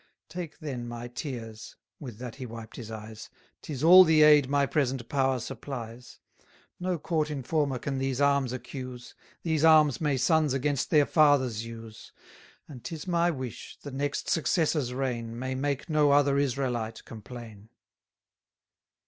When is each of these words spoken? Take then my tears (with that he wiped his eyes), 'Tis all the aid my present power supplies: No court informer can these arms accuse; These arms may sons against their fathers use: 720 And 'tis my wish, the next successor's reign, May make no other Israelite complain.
Take 0.29 0.57
then 0.57 0.87
my 0.87 1.09
tears 1.09 1.75
(with 1.99 2.17
that 2.17 2.37
he 2.37 2.47
wiped 2.47 2.75
his 2.77 2.89
eyes), 2.89 3.29
'Tis 3.61 3.83
all 3.83 4.03
the 4.03 4.23
aid 4.23 4.49
my 4.49 4.65
present 4.65 5.07
power 5.07 5.37
supplies: 5.39 6.17
No 6.79 6.97
court 6.97 7.29
informer 7.29 7.77
can 7.77 7.99
these 7.99 8.19
arms 8.19 8.51
accuse; 8.51 9.13
These 9.43 9.63
arms 9.63 10.01
may 10.01 10.17
sons 10.17 10.55
against 10.55 10.89
their 10.89 11.05
fathers 11.05 11.67
use: 11.67 12.11
720 12.65 12.73
And 12.73 12.83
'tis 12.83 13.07
my 13.07 13.29
wish, 13.29 13.77
the 13.83 13.91
next 13.91 14.27
successor's 14.27 14.91
reign, 14.91 15.37
May 15.37 15.53
make 15.53 15.87
no 15.87 16.09
other 16.09 16.39
Israelite 16.39 17.05
complain. 17.05 17.69